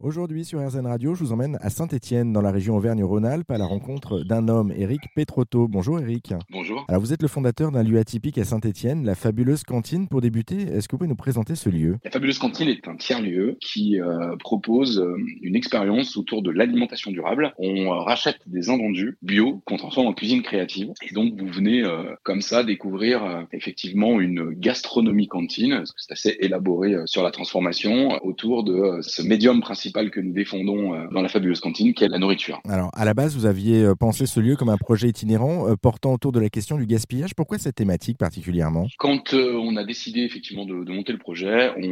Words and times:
Aujourd'hui 0.00 0.44
sur 0.44 0.58
RZN 0.60 0.86
Radio, 0.86 1.14
je 1.14 1.20
vous 1.20 1.32
emmène 1.32 1.56
à 1.60 1.70
Saint-Étienne, 1.70 2.32
dans 2.32 2.42
la 2.42 2.50
région 2.50 2.76
Auvergne-Rhône-Alpes, 2.76 3.50
à 3.50 3.58
la 3.58 3.64
rencontre 3.64 4.24
d'un 4.24 4.48
homme, 4.48 4.72
Eric 4.76 5.00
Petrotto. 5.14 5.68
Bonjour 5.68 6.00
Eric. 6.00 6.34
Bonjour. 6.50 6.84
Alors 6.88 7.00
vous 7.00 7.12
êtes 7.12 7.22
le 7.22 7.28
fondateur 7.28 7.70
d'un 7.70 7.84
lieu 7.84 7.96
atypique 7.98 8.36
à 8.38 8.44
Saint-Étienne, 8.44 9.06
la 9.06 9.14
fabuleuse 9.14 9.62
cantine. 9.62 10.08
Pour 10.08 10.20
débuter, 10.20 10.62
est-ce 10.62 10.88
que 10.88 10.96
vous 10.96 10.98
pouvez 10.98 11.08
nous 11.08 11.14
présenter 11.14 11.54
ce 11.54 11.70
lieu? 11.70 11.96
La 12.04 12.10
fabuleuse 12.10 12.38
cantine 12.38 12.68
est 12.68 12.88
un 12.88 12.96
tiers-lieu 12.96 13.56
qui 13.60 14.00
euh, 14.00 14.36
propose 14.36 14.98
euh, 14.98 15.16
une 15.42 15.54
expérience 15.54 16.16
autour 16.16 16.42
de 16.42 16.50
l'alimentation 16.50 17.12
durable. 17.12 17.54
On 17.58 17.86
euh, 17.86 18.00
rachète 18.00 18.40
des 18.46 18.70
invendus 18.70 19.16
bio 19.22 19.62
qu'on 19.64 19.76
transforme 19.76 20.08
en 20.08 20.12
cuisine 20.12 20.42
créative. 20.42 20.92
Et 21.08 21.14
donc 21.14 21.40
vous 21.40 21.46
venez 21.46 21.84
comme 22.24 22.40
ça 22.40 22.64
découvrir 22.64 23.46
effectivement 23.52 24.20
une 24.20 24.50
gastronomie 24.50 25.28
cantine, 25.28 25.76
parce 25.76 25.92
que 25.92 26.00
c'est 26.00 26.12
assez 26.12 26.36
élaboré 26.40 26.94
sur 27.06 27.22
la 27.22 27.30
transformation 27.30 28.18
autour 28.24 28.64
de 28.64 28.98
ce 29.02 29.22
médium 29.22 29.60
principal 29.60 29.83
que 29.92 30.20
nous 30.20 30.32
défendons 30.32 30.94
euh, 30.94 31.06
dans 31.12 31.22
la 31.22 31.28
fabuleuse 31.28 31.60
cantine, 31.60 31.94
qui 31.94 32.04
est 32.04 32.08
la 32.08 32.18
nourriture. 32.18 32.60
Alors 32.68 32.90
à 32.94 33.04
la 33.04 33.14
base, 33.14 33.36
vous 33.36 33.46
aviez 33.46 33.82
euh, 33.82 33.94
pensé 33.94 34.26
ce 34.26 34.40
lieu 34.40 34.56
comme 34.56 34.68
un 34.68 34.76
projet 34.76 35.08
itinérant 35.08 35.68
euh, 35.68 35.76
portant 35.76 36.12
autour 36.12 36.32
de 36.32 36.40
la 36.40 36.48
question 36.48 36.76
du 36.76 36.86
gaspillage. 36.86 37.34
Pourquoi 37.34 37.58
cette 37.58 37.76
thématique 37.76 38.18
particulièrement? 38.18 38.86
Quand 38.98 39.34
on 39.34 39.76
a 39.76 39.84
décidé 39.84 40.20
effectivement 40.20 40.64
de, 40.64 40.84
de 40.84 40.92
monter 40.92 41.12
le 41.12 41.18
projet, 41.18 41.70
on 41.76 41.82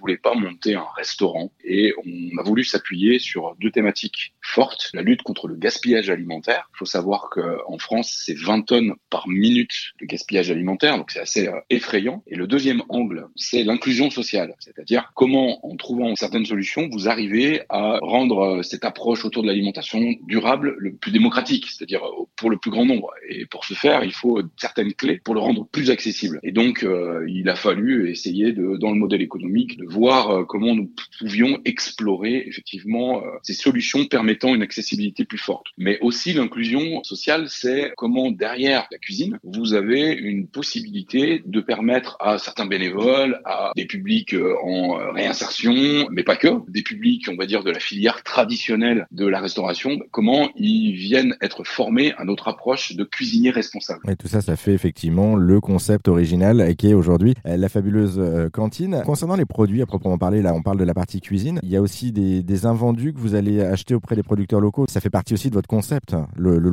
voulait 0.00 0.16
pas 0.16 0.34
monter 0.34 0.74
un 0.74 0.86
restaurant 0.96 1.52
et 1.64 1.92
on 2.04 2.38
a 2.38 2.42
voulu 2.42 2.64
s'appuyer 2.64 3.18
sur 3.18 3.54
deux 3.60 3.70
thématiques 3.70 4.34
fortes. 4.42 4.90
La 4.94 5.02
lutte 5.02 5.22
contre 5.22 5.48
le 5.48 5.56
gaspillage 5.56 6.10
alimentaire. 6.10 6.68
Il 6.74 6.78
faut 6.78 6.84
savoir 6.84 7.30
qu'en 7.30 7.78
France, 7.78 8.22
c'est 8.24 8.36
20 8.36 8.62
tonnes 8.62 8.94
par 9.10 9.28
minute 9.28 9.92
de 10.00 10.06
gaspillage 10.06 10.50
alimentaire, 10.50 10.96
donc 10.96 11.10
c'est 11.10 11.20
assez 11.20 11.48
euh, 11.48 11.60
effrayant. 11.70 12.22
Et 12.26 12.36
le 12.36 12.46
deuxième 12.46 12.82
angle, 12.88 13.28
c'est 13.36 13.62
l'inclusion 13.62 14.10
sociale, 14.10 14.54
c'est-à-dire 14.58 15.12
comment, 15.14 15.64
en 15.66 15.76
trouvant 15.76 16.14
certaines 16.14 16.46
solutions, 16.46 16.88
vous 16.90 17.08
arrivez 17.08 17.62
à 17.68 17.98
rendre 18.02 18.58
euh, 18.58 18.62
cette 18.62 18.84
approche 18.84 19.24
autour 19.24 19.42
de 19.42 19.48
l'alimentation 19.48 20.14
durable 20.26 20.74
le 20.78 20.94
plus 20.94 21.10
démocratique, 21.12 21.66
c'est-à-dire 21.68 22.04
euh, 22.04 22.24
pour 22.36 22.50
le 22.50 22.56
plus 22.56 22.70
grand 22.70 22.84
nombre. 22.84 23.10
Et 23.28 23.46
pour 23.46 23.64
ce 23.64 23.74
faire, 23.74 24.04
il 24.04 24.12
faut 24.12 24.42
certaines 24.56 24.92
clés 24.94 25.20
pour 25.22 25.34
le 25.34 25.40
rendre 25.40 25.66
plus 25.66 25.90
accessible. 25.90 26.40
Et 26.42 26.52
donc, 26.52 26.84
euh, 26.84 27.24
il 27.28 27.48
a 27.48 27.54
fallu 27.54 28.10
essayer 28.10 28.52
de, 28.52 28.76
dans 28.76 28.90
le 28.90 28.96
modèle 28.96 29.22
économique, 29.22 29.76
de 29.76 29.86
voir 29.90 30.30
euh, 30.30 30.44
comment 30.44 30.74
nous 30.74 30.90
pouvions 31.18 31.58
explorer 31.64 32.44
effectivement 32.46 33.18
euh, 33.18 33.26
ces 33.42 33.52
solutions 33.52 34.06
permettant 34.06 34.54
une 34.54 34.62
accessibilité 34.62 35.24
plus 35.24 35.38
forte. 35.38 35.66
Mais 35.76 35.98
aussi 36.00 36.32
l'inclusion 36.32 37.02
sociale, 37.02 37.46
c'est 37.48 37.92
comment 37.96 38.30
derrière 38.30 38.86
la 38.90 38.98
cuisine, 38.98 39.38
vous 39.42 39.74
avez 39.74 40.12
une 40.12 40.46
possibilité 40.46 41.42
de 41.44 41.60
permettre 41.60 42.16
à 42.20 42.38
certains 42.38 42.66
bénévoles, 42.66 43.40
à 43.44 43.72
des 43.76 43.86
publics 43.86 44.34
euh, 44.34 44.54
en 44.62 45.12
réinsertion, 45.12 45.74
mais 46.10 46.22
pas 46.22 46.36
que, 46.36 46.48
des 46.68 46.82
publics, 46.82 47.28
on 47.30 47.36
va 47.36 47.46
dire, 47.46 47.64
de 47.64 47.70
la 47.70 47.80
filière 47.80 48.22
traditionnelle 48.22 49.06
de 49.10 49.26
la 49.26 49.40
restauration, 49.40 49.98
comment 50.10 50.50
ils 50.56 50.94
viennent 50.94 51.36
être 51.40 51.64
formés 51.64 52.12
à 52.16 52.24
notre 52.24 52.48
approche 52.48 52.92
de 52.94 53.04
cuisinier 53.04 53.50
responsable. 53.50 54.00
Et 54.08 54.16
tout 54.16 54.28
ça, 54.28 54.40
ça 54.40 54.56
fait 54.56 54.72
effectivement 54.72 55.36
le 55.36 55.60
concept 55.60 56.08
original 56.08 56.74
qui 56.76 56.88
est 56.88 56.94
aujourd'hui 56.94 57.34
la 57.44 57.68
fabuleuse 57.68 58.20
cantine. 58.52 59.02
Concernant 59.04 59.36
les 59.36 59.44
produits 59.44 59.79
à 59.82 59.86
proprement 59.86 60.18
parler, 60.18 60.42
là 60.42 60.54
on 60.54 60.62
parle 60.62 60.78
de 60.78 60.84
la 60.84 60.94
partie 60.94 61.20
cuisine, 61.20 61.60
il 61.62 61.70
y 61.70 61.76
a 61.76 61.82
aussi 61.82 62.12
des, 62.12 62.66
invendus 62.66 63.14
que 63.14 63.18
vous 63.18 63.34
allez 63.34 63.62
acheter 63.62 63.94
auprès 63.94 64.16
des 64.16 64.22
producteurs 64.22 64.60
locaux. 64.60 64.84
Ça 64.86 65.00
fait 65.00 65.08
partie 65.08 65.32
aussi 65.32 65.48
de 65.48 65.54
votre 65.54 65.68
concept, 65.68 66.14
le, 66.36 66.58
le. 66.58 66.70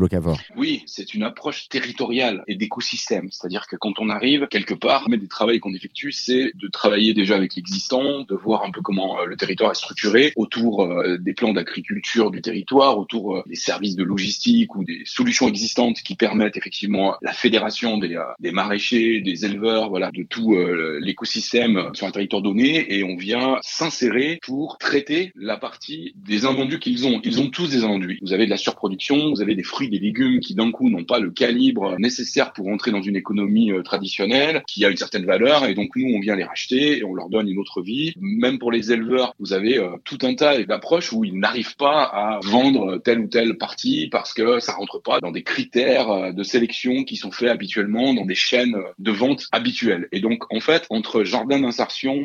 Oui, 0.56 0.84
c'est 0.86 1.14
une 1.14 1.24
approche 1.24 1.70
territoriale 1.70 2.44
et 2.48 2.56
d'écosystème. 2.56 3.30
C'est-à-dire 3.32 3.68
que 3.68 3.76
quand 3.76 4.00
on 4.00 4.10
arrive 4.10 4.48
quelque 4.48 4.74
part, 4.74 5.10
mais 5.10 5.18
des 5.18 5.28
travaux 5.28 5.58
qu'on 5.60 5.74
effectue, 5.74 6.12
c'est 6.12 6.52
de 6.56 6.68
travailler 6.68 7.14
déjà 7.14 7.36
avec 7.36 7.56
l'existant, 7.56 8.22
de 8.22 8.36
voir 8.36 8.64
un 8.64 8.72
peu 8.72 8.82
comment 8.82 9.20
euh, 9.20 9.26
le 9.26 9.36
territoire 9.38 9.72
est 9.72 9.76
structuré 9.76 10.34
autour 10.36 10.84
euh, 10.84 11.18
des 11.18 11.34
plans 11.34 11.54
d'agriculture 11.54 12.32
du 12.32 12.42
territoire, 12.42 12.98
autour 12.98 13.38
euh, 13.38 13.44
des 13.48 13.56
services 13.56 13.96
de 13.96 14.04
logistique 14.04 14.76
ou 14.76 14.84
des 14.84 15.02
solutions 15.06 15.48
existantes 15.48 15.98
qui 15.98 16.16
permettent 16.16 16.58
effectivement 16.58 17.16
la 17.22 17.34
fédération 17.34 17.98
des, 17.98 18.20
des 18.40 18.52
maraîchers, 18.52 19.22
des 19.22 19.46
éleveurs, 19.46 19.90
voilà, 19.90 20.12
de 20.12 20.24
tout 20.24 20.56
l'écosystème 21.00 21.90
sur 21.94 22.08
un 22.08 22.12
territoire 22.12 22.42
donné, 22.42 22.97
on 23.04 23.16
vient 23.16 23.58
s'insérer 23.62 24.40
pour 24.42 24.78
traiter 24.78 25.32
la 25.36 25.58
partie 25.58 26.14
des 26.16 26.46
invendus 26.46 26.80
qu'ils 26.80 27.08
ont. 27.08 27.20
Ils 27.24 27.42
ont 27.42 27.50
tous 27.50 27.70
des 27.70 27.84
invendus. 27.84 28.20
Vous 28.22 28.34
avez 28.34 28.46
de 28.46 28.50
la 28.50 28.58
surproduction, 28.58 29.30
vous 29.30 29.42
avez 29.42 29.56
des 29.56 29.64
fruits, 29.64 29.90
des 29.90 30.00
légumes 30.00 30.40
qui 30.40 30.56
d'un 30.56 30.72
coup 30.72 30.90
n'ont 30.90 31.04
pas 31.04 31.20
le 31.20 31.32
calibre 31.32 31.96
nécessaire 32.00 32.54
pour 32.54 32.68
entrer 32.68 32.92
dans 32.92 33.02
une 33.02 33.16
économie 33.16 33.72
euh, 33.72 33.82
traditionnelle, 33.82 34.64
qui 34.68 34.86
a 34.86 34.90
une 34.90 34.98
certaine 34.98 35.26
valeur, 35.26 35.66
et 35.66 35.74
donc 35.74 35.96
nous 35.96 36.16
on 36.16 36.20
vient 36.20 36.36
les 36.36 36.44
racheter 36.44 37.00
et 37.00 37.04
on 37.04 37.14
leur 37.14 37.30
donne 37.30 37.48
une 37.48 37.60
autre 37.60 37.82
vie. 37.82 38.14
Même 38.20 38.60
pour 38.60 38.72
les 38.72 38.92
éleveurs, 38.92 39.34
vous 39.40 39.54
avez 39.54 39.78
euh, 39.78 39.90
tout 40.04 40.18
un 40.24 40.34
tas 40.36 40.62
d'approches 40.64 41.14
où 41.14 41.24
ils 41.24 41.38
n'arrivent 41.38 41.76
pas 41.76 42.04
à 42.04 42.40
vendre 42.44 42.98
telle 42.98 43.20
ou 43.20 43.28
telle 43.28 43.58
partie 43.58 44.08
parce 44.10 44.34
que 44.34 44.60
ça 44.60 44.74
rentre 44.74 45.02
pas 45.02 45.20
dans 45.20 45.32
des 45.32 45.44
critères 45.44 46.10
euh, 46.10 46.32
de 46.32 46.44
sélection 46.44 47.04
qui 47.04 47.16
sont 47.16 47.32
faits 47.32 47.50
habituellement 47.50 48.14
dans 48.14 48.26
des 48.26 48.36
chaînes 48.36 48.78
de 49.00 49.12
vente 49.12 49.48
habituelles. 49.52 50.08
Et 50.12 50.20
donc 50.20 50.44
en 50.52 50.60
fait, 50.60 50.86
entre 50.90 51.24
jardin 51.24 51.60
d'insertion, 51.60 52.22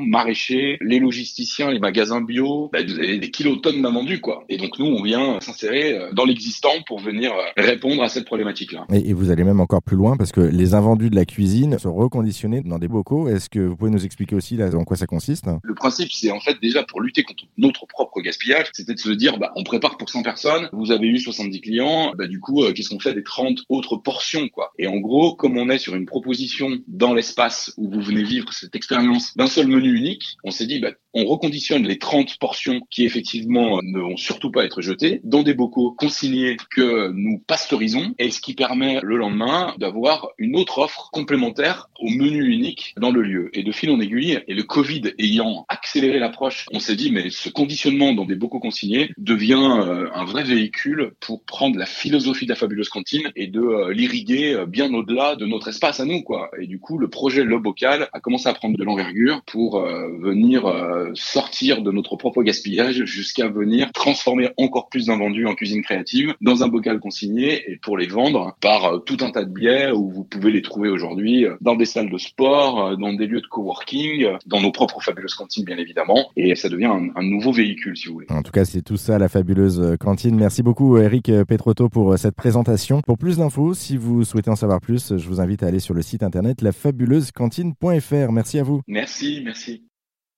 les 0.80 0.98
logisticiens, 0.98 1.70
les 1.70 1.78
magasins 1.78 2.20
bio, 2.20 2.70
bah, 2.72 2.80
vous 2.86 2.98
avez 2.98 3.18
des 3.18 3.30
kilotonnes 3.30 3.82
d'invendus 3.82 4.20
quoi. 4.20 4.44
Et 4.48 4.56
donc 4.56 4.78
nous 4.78 4.86
on 4.86 5.02
vient 5.02 5.40
s'insérer 5.40 5.98
euh, 5.98 6.12
dans 6.12 6.24
l'existant 6.24 6.82
pour 6.86 7.00
venir 7.00 7.32
euh, 7.32 7.62
répondre 7.62 8.02
à 8.02 8.08
cette 8.08 8.24
problématique-là. 8.24 8.86
Et, 8.92 9.10
et 9.10 9.12
vous 9.12 9.30
allez 9.30 9.44
même 9.44 9.60
encore 9.60 9.82
plus 9.82 9.96
loin 9.96 10.16
parce 10.16 10.32
que 10.32 10.40
les 10.40 10.74
invendus 10.74 11.10
de 11.10 11.16
la 11.16 11.24
cuisine 11.24 11.78
sont 11.78 11.94
reconditionnés 11.94 12.62
dans 12.62 12.78
des 12.78 12.88
bocaux. 12.88 13.28
Est-ce 13.28 13.48
que 13.48 13.60
vous 13.60 13.76
pouvez 13.76 13.90
nous 13.90 14.04
expliquer 14.04 14.34
aussi 14.34 14.56
là, 14.56 14.74
en 14.74 14.84
quoi 14.84 14.96
ça 14.96 15.06
consiste? 15.06 15.46
Le 15.62 15.74
principe, 15.74 16.12
c'est 16.12 16.30
en 16.30 16.40
fait 16.40 16.56
déjà 16.60 16.82
pour 16.82 17.00
lutter 17.00 17.22
contre 17.22 17.44
notre 17.58 17.86
propre 17.86 18.20
gaspillage, 18.20 18.66
c'était 18.72 18.94
de 18.94 18.98
se 18.98 19.10
dire, 19.10 19.38
bah, 19.38 19.52
on 19.56 19.64
prépare 19.64 19.96
pour 19.96 20.08
100 20.08 20.22
personnes, 20.22 20.68
vous 20.72 20.90
avez 20.90 21.06
eu 21.06 21.18
70 21.18 21.60
clients, 21.60 22.12
bah, 22.16 22.26
du 22.26 22.40
coup, 22.40 22.62
euh, 22.62 22.72
qu'est-ce 22.72 22.90
qu'on 22.90 23.00
fait 23.00 23.14
des 23.14 23.22
30 23.22 23.60
autres 23.68 23.96
portions, 23.96 24.48
quoi? 24.48 24.72
Et 24.78 24.86
en 24.86 24.96
gros, 24.96 25.34
comme 25.34 25.56
on 25.56 25.68
est 25.68 25.78
sur 25.78 25.94
une 25.94 26.06
proposition 26.06 26.78
dans 26.86 27.14
l'espace 27.14 27.72
où 27.76 27.90
vous 27.90 28.00
venez 28.00 28.22
vivre 28.22 28.52
cette 28.52 28.74
expérience 28.74 29.36
d'un 29.36 29.46
seul 29.46 29.66
menu 29.66 29.94
unique, 29.94 30.36
on 30.44 30.50
s'est 30.50 30.66
dit, 30.66 30.80
bah, 30.80 30.92
on 31.14 31.24
reconditionne 31.24 31.86
les 31.86 31.98
30 31.98 32.38
portions 32.38 32.80
qui 32.90 33.04
effectivement 33.04 33.80
ne 33.82 34.00
vont 34.00 34.16
surtout 34.16 34.50
pas 34.50 34.64
être 34.64 34.82
jetées 34.82 35.20
dans 35.24 35.42
des 35.42 35.54
bocaux 35.54 35.92
consignés 35.92 36.56
que 36.74 37.10
nous 37.12 37.38
pasteurisons 37.46 38.14
et 38.18 38.30
ce 38.30 38.40
qui 38.40 38.54
permet 38.54 39.00
le 39.02 39.16
lendemain 39.16 39.74
d'avoir 39.78 40.28
une 40.38 40.56
autre 40.56 40.78
offre 40.78 41.10
complémentaire 41.12 41.88
au 42.00 42.08
menu 42.08 42.44
unique 42.44 42.94
dans 42.98 43.10
le 43.10 43.22
lieu. 43.22 43.50
Et 43.52 43.62
de 43.62 43.72
fil 43.72 43.90
en 43.90 44.00
aiguille, 44.00 44.40
et 44.48 44.54
le 44.54 44.62
Covid 44.62 45.12
ayant 45.18 45.64
accéléré 45.68 46.18
l'approche, 46.18 46.66
on 46.72 46.80
s'est 46.80 46.96
dit 46.96 47.10
mais 47.10 47.30
ce 47.30 47.48
conditionnement 47.48 48.12
dans 48.12 48.24
des 48.24 48.36
bocaux 48.36 48.60
consignés 48.60 49.10
devient 49.18 49.80
euh, 49.82 50.08
un 50.14 50.24
vrai 50.24 50.44
véhicule 50.44 51.12
pour 51.20 51.44
prendre 51.44 51.78
la 51.78 51.86
philosophie 51.86 52.46
de 52.46 52.50
la 52.50 52.56
fabuleuse 52.56 52.88
cantine 52.88 53.30
et 53.36 53.46
de 53.46 53.60
euh, 53.60 53.92
l'irriguer 53.92 54.54
euh, 54.54 54.66
bien 54.66 54.92
au-delà 54.94 55.36
de 55.36 55.46
notre 55.46 55.68
espace 55.68 56.00
à 56.00 56.04
nous 56.04 56.22
quoi. 56.22 56.50
Et 56.58 56.66
du 56.66 56.78
coup, 56.78 56.98
le 56.98 57.08
projet 57.08 57.44
Le 57.44 57.58
Bocal 57.58 58.08
a 58.12 58.20
commencé 58.20 58.48
à 58.48 58.54
prendre 58.54 58.76
de 58.76 58.84
l'envergure 58.84 59.42
pour 59.46 59.78
euh, 59.78 60.08
venir 60.18 60.66
euh, 60.66 61.01
sortir 61.14 61.82
de 61.82 61.90
notre 61.90 62.16
propre 62.16 62.42
gaspillage 62.42 63.04
jusqu'à 63.04 63.48
venir 63.48 63.90
transformer 63.92 64.50
encore 64.56 64.88
plus 64.88 65.06
d'invendus 65.06 65.46
en 65.46 65.54
cuisine 65.54 65.82
créative 65.82 66.34
dans 66.40 66.62
un 66.62 66.68
bocal 66.68 67.00
consigné 67.00 67.70
et 67.70 67.76
pour 67.76 67.96
les 67.98 68.06
vendre 68.06 68.56
par 68.60 68.84
euh, 68.84 68.98
tout 68.98 69.18
un 69.20 69.30
tas 69.30 69.44
de 69.44 69.52
biais 69.52 69.91
où 69.91 70.10
vous 70.10 70.24
pouvez 70.24 70.50
les 70.50 70.62
trouver 70.62 70.88
aujourd'hui 70.88 71.44
euh, 71.44 71.56
dans 71.60 71.76
des 71.76 71.84
salles 71.86 72.10
de 72.10 72.18
sport, 72.18 72.86
euh, 72.86 72.96
dans 72.96 73.12
des 73.12 73.26
lieux 73.26 73.41
de 73.41 73.46
coworking, 73.46 74.24
euh, 74.24 74.36
dans 74.46 74.60
nos 74.60 74.72
propres 74.72 75.02
fabuleuses 75.02 75.34
cantines 75.34 75.64
bien 75.64 75.78
évidemment 75.78 76.30
et 76.36 76.54
ça 76.54 76.68
devient 76.68 76.86
un, 76.86 77.08
un 77.14 77.22
nouveau 77.22 77.52
véhicule 77.52 77.96
si 77.96 78.08
vous 78.08 78.14
voulez. 78.14 78.26
En 78.30 78.42
tout 78.42 78.52
cas, 78.52 78.64
c'est 78.64 78.82
tout 78.82 78.96
ça, 78.96 79.18
la 79.18 79.28
fabuleuse 79.28 79.80
euh, 79.80 79.96
cantine. 79.96 80.36
Merci 80.36 80.62
beaucoup, 80.62 80.98
Eric 80.98 81.28
euh, 81.28 81.44
Petrotto, 81.44 81.88
pour 81.88 82.12
euh, 82.12 82.16
cette 82.16 82.34
présentation. 82.34 83.00
Pour 83.02 83.18
plus 83.18 83.38
d'infos, 83.38 83.74
si 83.74 83.96
vous 83.96 84.24
souhaitez 84.24 84.50
en 84.50 84.56
savoir 84.56 84.80
plus, 84.80 85.16
je 85.16 85.28
vous 85.28 85.41
invite 85.41 85.62
à 85.62 85.66
aller 85.66 85.80
sur 85.80 85.94
le 85.94 86.02
site 86.02 86.22
internet 86.22 86.62
lafabuleusecantine.fr. 86.62 88.32
Merci 88.32 88.58
à 88.58 88.62
vous. 88.62 88.82
Merci, 88.86 89.42
merci. 89.44 89.91